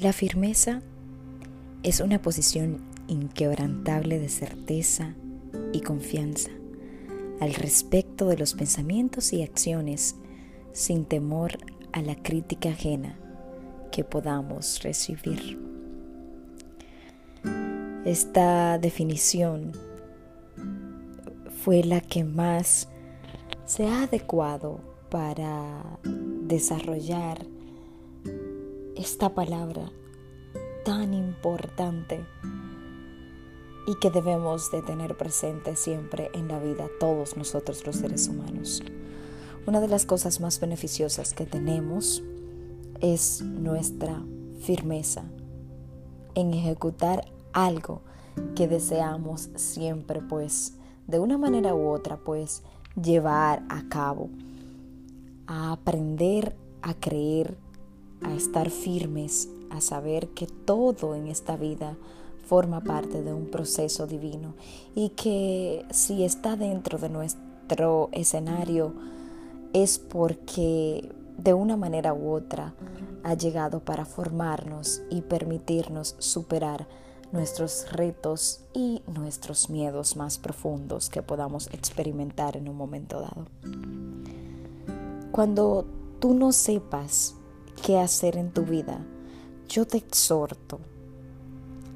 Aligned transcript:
La 0.00 0.14
firmeza 0.14 0.80
es 1.82 2.00
una 2.00 2.22
posición 2.22 2.78
inquebrantable 3.06 4.18
de 4.18 4.30
certeza 4.30 5.14
y 5.74 5.82
confianza 5.82 6.48
al 7.38 7.52
respecto 7.52 8.26
de 8.26 8.38
los 8.38 8.54
pensamientos 8.54 9.34
y 9.34 9.42
acciones 9.42 10.16
sin 10.72 11.04
temor 11.04 11.58
a 11.92 12.00
la 12.00 12.14
crítica 12.14 12.70
ajena 12.70 13.14
que 13.92 14.02
podamos 14.02 14.82
recibir. 14.82 15.60
Esta 18.06 18.78
definición 18.78 19.72
fue 21.62 21.84
la 21.84 22.00
que 22.00 22.24
más 22.24 22.88
se 23.66 23.86
ha 23.86 24.04
adecuado 24.04 24.80
para 25.10 25.84
desarrollar 26.04 27.44
esta 29.00 29.34
palabra 29.34 29.90
tan 30.84 31.14
importante 31.14 32.22
y 33.86 33.94
que 33.98 34.10
debemos 34.10 34.70
de 34.70 34.82
tener 34.82 35.16
presente 35.16 35.74
siempre 35.74 36.30
en 36.34 36.48
la 36.48 36.58
vida 36.58 36.86
todos 37.00 37.34
nosotros 37.34 37.86
los 37.86 37.96
seres 37.96 38.28
humanos. 38.28 38.82
Una 39.66 39.80
de 39.80 39.88
las 39.88 40.04
cosas 40.04 40.40
más 40.40 40.60
beneficiosas 40.60 41.32
que 41.32 41.46
tenemos 41.46 42.22
es 43.00 43.40
nuestra 43.40 44.22
firmeza 44.60 45.24
en 46.34 46.52
ejecutar 46.52 47.24
algo 47.54 48.02
que 48.54 48.68
deseamos 48.68 49.48
siempre 49.54 50.20
pues 50.20 50.74
de 51.06 51.20
una 51.20 51.38
manera 51.38 51.74
u 51.74 51.88
otra 51.88 52.18
pues 52.18 52.62
llevar 53.02 53.62
a 53.70 53.82
cabo, 53.88 54.28
a 55.46 55.72
aprender 55.72 56.54
a 56.82 56.92
creer, 56.92 57.56
a 58.22 58.34
estar 58.34 58.70
firmes, 58.70 59.48
a 59.70 59.80
saber 59.80 60.28
que 60.28 60.46
todo 60.46 61.14
en 61.14 61.28
esta 61.28 61.56
vida 61.56 61.96
forma 62.46 62.80
parte 62.80 63.22
de 63.22 63.32
un 63.32 63.46
proceso 63.46 64.06
divino 64.06 64.54
y 64.94 65.10
que 65.10 65.84
si 65.90 66.24
está 66.24 66.56
dentro 66.56 66.98
de 66.98 67.08
nuestro 67.08 68.08
escenario 68.12 68.92
es 69.72 69.98
porque 69.98 71.12
de 71.38 71.54
una 71.54 71.76
manera 71.76 72.12
u 72.12 72.32
otra 72.32 72.74
ha 73.22 73.34
llegado 73.34 73.80
para 73.80 74.04
formarnos 74.04 75.02
y 75.10 75.22
permitirnos 75.22 76.16
superar 76.18 76.88
nuestros 77.32 77.86
retos 77.92 78.62
y 78.74 79.02
nuestros 79.06 79.70
miedos 79.70 80.16
más 80.16 80.38
profundos 80.38 81.08
que 81.08 81.22
podamos 81.22 81.68
experimentar 81.72 82.56
en 82.56 82.68
un 82.68 82.76
momento 82.76 83.20
dado. 83.20 83.46
Cuando 85.30 85.86
tú 86.18 86.34
no 86.34 86.50
sepas 86.50 87.36
qué 87.82 87.98
hacer 87.98 88.36
en 88.36 88.52
tu 88.52 88.62
vida, 88.62 89.04
yo 89.68 89.86
te 89.86 89.98
exhorto 89.98 90.80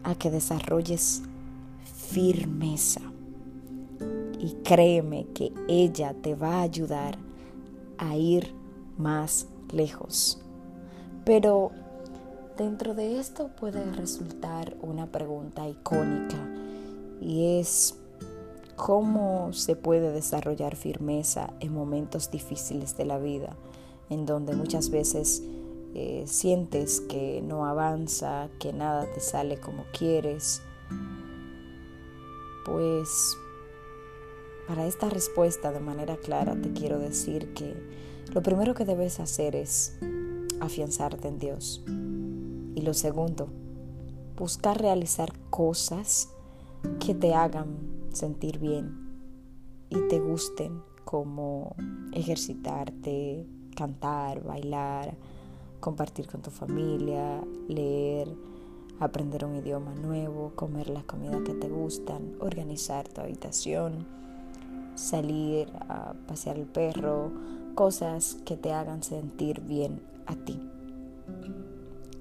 a 0.02 0.14
que 0.14 0.30
desarrolles 0.30 1.22
firmeza. 1.84 3.00
Y 4.38 4.56
créeme 4.62 5.26
que 5.34 5.52
ella 5.68 6.14
te 6.14 6.34
va 6.34 6.58
a 6.58 6.62
ayudar 6.62 7.16
a 7.98 8.16
ir 8.16 8.54
más 8.98 9.46
lejos. 9.72 10.40
Pero 11.24 11.70
dentro 12.58 12.94
de 12.94 13.18
esto 13.18 13.48
puede 13.56 13.84
resultar 13.92 14.76
una 14.82 15.06
pregunta 15.06 15.66
icónica 15.68 16.36
y 17.20 17.58
es 17.58 17.96
cómo 18.76 19.52
se 19.52 19.76
puede 19.76 20.12
desarrollar 20.12 20.76
firmeza 20.76 21.52
en 21.60 21.72
momentos 21.72 22.30
difíciles 22.30 22.96
de 22.96 23.06
la 23.06 23.18
vida, 23.18 23.56
en 24.10 24.26
donde 24.26 24.54
muchas 24.54 24.90
veces 24.90 25.42
eh, 25.94 26.24
sientes 26.26 27.00
que 27.00 27.40
no 27.40 27.66
avanza, 27.66 28.48
que 28.58 28.72
nada 28.72 29.06
te 29.12 29.20
sale 29.20 29.58
como 29.58 29.84
quieres, 29.96 30.60
pues 32.64 33.36
para 34.66 34.86
esta 34.86 35.08
respuesta 35.08 35.70
de 35.70 35.80
manera 35.80 36.16
clara 36.16 36.56
te 36.60 36.72
quiero 36.72 36.98
decir 36.98 37.54
que 37.54 37.74
lo 38.32 38.42
primero 38.42 38.74
que 38.74 38.84
debes 38.84 39.20
hacer 39.20 39.54
es 39.54 39.96
afianzarte 40.60 41.28
en 41.28 41.38
Dios. 41.38 41.84
Y 41.86 42.80
lo 42.80 42.92
segundo, 42.92 43.48
buscar 44.36 44.80
realizar 44.80 45.32
cosas 45.50 46.28
que 46.98 47.14
te 47.14 47.34
hagan 47.34 48.08
sentir 48.12 48.58
bien 48.58 48.98
y 49.90 50.00
te 50.08 50.18
gusten 50.18 50.82
como 51.04 51.76
ejercitarte, 52.12 53.46
cantar, 53.76 54.42
bailar, 54.42 55.16
compartir 55.84 56.26
con 56.26 56.40
tu 56.40 56.50
familia, 56.50 57.44
leer, 57.68 58.34
aprender 59.00 59.44
un 59.44 59.56
idioma 59.56 59.94
nuevo, 59.94 60.52
comer 60.54 60.88
las 60.88 61.04
comidas 61.04 61.42
que 61.44 61.52
te 61.52 61.68
gustan, 61.68 62.36
organizar 62.40 63.06
tu 63.06 63.20
habitación, 63.20 64.06
salir 64.94 65.70
a 65.90 66.14
pasear 66.26 66.56
el 66.56 66.64
perro, 66.64 67.30
cosas 67.74 68.38
que 68.46 68.56
te 68.56 68.72
hagan 68.72 69.02
sentir 69.02 69.60
bien 69.60 70.00
a 70.24 70.34
ti. 70.36 70.58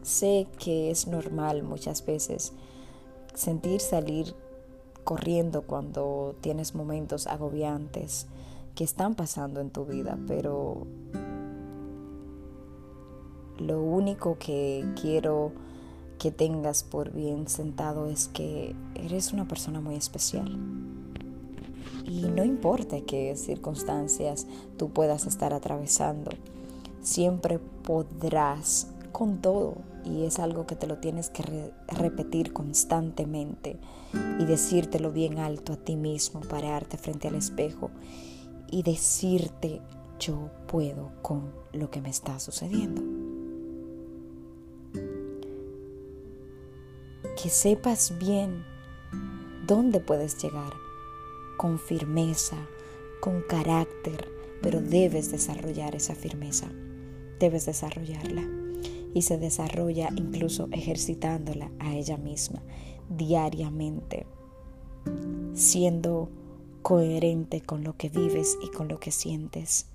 Sé 0.01 0.45
que 0.59 0.91
es 0.91 1.07
normal 1.07 1.63
muchas 1.63 2.05
veces 2.05 2.51
sentir 3.33 3.79
salir 3.79 4.35
corriendo 5.05 5.61
cuando 5.61 6.35
tienes 6.41 6.75
momentos 6.75 7.27
agobiantes 7.27 8.27
que 8.75 8.83
están 8.83 9.15
pasando 9.15 9.61
en 9.61 9.69
tu 9.69 9.85
vida, 9.85 10.17
pero 10.27 10.85
lo 13.65 13.81
único 13.81 14.37
que 14.37 14.85
quiero 14.99 15.51
que 16.19 16.31
tengas 16.31 16.83
por 16.83 17.11
bien 17.11 17.47
sentado 17.47 18.07
es 18.07 18.27
que 18.27 18.75
eres 18.95 19.33
una 19.33 19.47
persona 19.47 19.81
muy 19.81 19.95
especial. 19.95 20.57
Y 22.05 22.21
no 22.23 22.43
importa 22.43 23.01
qué 23.01 23.35
circunstancias 23.35 24.47
tú 24.77 24.89
puedas 24.89 25.25
estar 25.25 25.53
atravesando, 25.53 26.31
siempre 27.01 27.59
podrás 27.59 28.87
con 29.11 29.41
todo. 29.41 29.75
Y 30.05 30.23
es 30.23 30.39
algo 30.39 30.67
que 30.67 30.75
te 30.75 30.85
lo 30.85 30.97
tienes 30.97 31.29
que 31.29 31.71
repetir 31.87 32.51
constantemente 32.51 33.77
y 34.37 34.43
decírtelo 34.43 35.11
bien 35.11 35.39
alto 35.39 35.73
a 35.73 35.77
ti 35.77 35.95
mismo, 35.95 36.41
pararte 36.41 36.97
frente 36.97 37.29
al 37.29 37.35
espejo 37.35 37.89
y 38.69 38.83
decirte, 38.83 39.81
yo 40.19 40.49
puedo 40.67 41.11
con 41.21 41.53
lo 41.71 41.89
que 41.89 42.01
me 42.01 42.09
está 42.09 42.39
sucediendo. 42.39 43.12
Que 47.41 47.49
sepas 47.49 48.17
bien 48.19 48.63
dónde 49.65 49.99
puedes 49.99 50.41
llegar, 50.41 50.73
con 51.57 51.79
firmeza, 51.79 52.57
con 53.21 53.41
carácter, 53.41 54.27
pero 54.61 54.81
debes 54.81 55.31
desarrollar 55.31 55.95
esa 55.95 56.15
firmeza, 56.15 56.67
debes 57.39 57.65
desarrollarla. 57.65 58.43
Y 59.15 59.21
se 59.21 59.37
desarrolla 59.37 60.09
incluso 60.15 60.67
ejercitándola 60.71 61.69
a 61.77 61.93
ella 61.93 62.17
misma 62.17 62.63
diariamente, 63.09 64.25
siendo 65.53 66.29
coherente 66.81 67.61
con 67.61 67.83
lo 67.83 67.95
que 67.95 68.09
vives 68.09 68.57
y 68.63 68.69
con 68.69 68.87
lo 68.87 68.99
que 68.99 69.11
sientes 69.11 69.85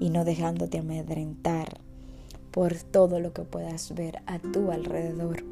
y 0.00 0.10
no 0.10 0.24
dejándote 0.24 0.78
amedrentar 0.78 1.80
por 2.50 2.74
todo 2.74 3.20
lo 3.20 3.32
que 3.32 3.42
puedas 3.42 3.94
ver 3.94 4.20
a 4.26 4.38
tu 4.38 4.72
alrededor 4.72 5.44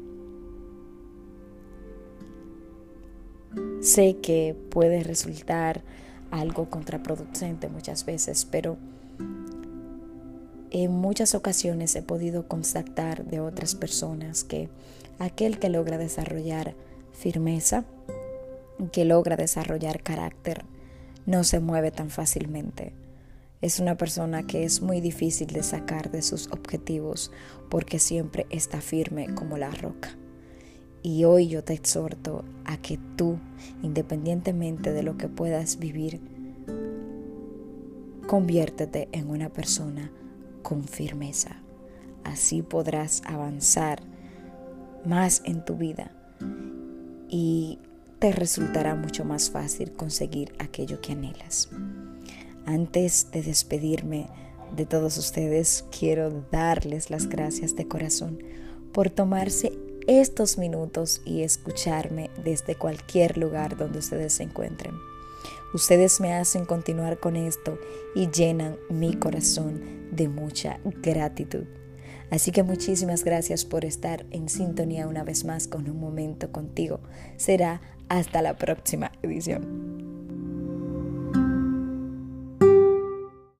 Sé 3.85 4.17
que 4.17 4.55
puede 4.71 5.03
resultar 5.03 5.83
algo 6.31 6.71
contraproducente 6.71 7.69
muchas 7.69 8.03
veces, 8.03 8.47
pero 8.49 8.77
en 10.71 10.91
muchas 10.91 11.35
ocasiones 11.35 11.95
he 11.95 12.01
podido 12.01 12.47
constatar 12.47 13.25
de 13.25 13.41
otras 13.41 13.75
personas 13.75 14.43
que 14.43 14.69
aquel 15.19 15.59
que 15.59 15.69
logra 15.69 15.99
desarrollar 15.99 16.73
firmeza, 17.13 17.85
que 18.91 19.05
logra 19.05 19.35
desarrollar 19.35 20.01
carácter, 20.01 20.65
no 21.27 21.43
se 21.43 21.59
mueve 21.59 21.91
tan 21.91 22.09
fácilmente. 22.09 22.91
Es 23.61 23.79
una 23.79 23.97
persona 23.97 24.47
que 24.47 24.63
es 24.63 24.81
muy 24.81 24.99
difícil 24.99 25.49
de 25.49 25.61
sacar 25.61 26.09
de 26.09 26.23
sus 26.23 26.47
objetivos 26.47 27.31
porque 27.69 27.99
siempre 27.99 28.47
está 28.49 28.81
firme 28.81 29.27
como 29.35 29.59
la 29.59 29.69
roca. 29.69 30.17
Y 31.03 31.25
hoy 31.25 31.49
yo 31.49 31.63
te 31.63 31.73
exhorto 31.73 32.43
que 32.77 32.99
tú, 33.15 33.37
independientemente 33.83 34.93
de 34.93 35.03
lo 35.03 35.17
que 35.17 35.27
puedas 35.27 35.79
vivir, 35.79 36.19
conviértete 38.27 39.09
en 39.11 39.29
una 39.29 39.49
persona 39.49 40.11
con 40.61 40.83
firmeza. 40.83 41.61
Así 42.23 42.61
podrás 42.61 43.21
avanzar 43.25 44.01
más 45.05 45.41
en 45.45 45.63
tu 45.63 45.75
vida 45.75 46.11
y 47.29 47.79
te 48.19 48.31
resultará 48.31 48.95
mucho 48.95 49.25
más 49.25 49.51
fácil 49.51 49.91
conseguir 49.91 50.53
aquello 50.57 51.01
que 51.01 51.11
anhelas. 51.11 51.69
Antes 52.65 53.29
de 53.31 53.43
despedirme 53.43 54.27
de 54.75 54.85
todos 54.85 55.17
ustedes, 55.17 55.85
quiero 55.97 56.45
darles 56.51 57.11
las 57.11 57.27
gracias 57.27 57.75
de 57.75 57.87
corazón 57.87 58.39
por 58.91 59.09
tomarse 59.09 59.71
estos 60.07 60.57
minutos 60.57 61.21
y 61.25 61.41
escucharme 61.41 62.29
desde 62.43 62.75
cualquier 62.75 63.37
lugar 63.37 63.77
donde 63.77 63.99
ustedes 63.99 64.33
se 64.33 64.43
encuentren. 64.43 64.93
Ustedes 65.73 66.21
me 66.21 66.33
hacen 66.33 66.65
continuar 66.65 67.19
con 67.19 67.35
esto 67.35 67.77
y 68.15 68.29
llenan 68.29 68.77
mi 68.89 69.15
corazón 69.15 70.07
de 70.11 70.29
mucha 70.29 70.79
gratitud. 70.83 71.65
Así 72.31 72.51
que 72.51 72.63
muchísimas 72.63 73.23
gracias 73.23 73.65
por 73.65 73.85
estar 73.85 74.25
en 74.31 74.49
sintonía 74.49 75.07
una 75.07 75.23
vez 75.23 75.45
más 75.45 75.67
con 75.67 75.89
un 75.89 75.99
momento 75.99 76.51
contigo. 76.51 76.99
Será 77.37 77.81
hasta 78.09 78.41
la 78.41 78.57
próxima 78.57 79.11
edición. 79.21 80.14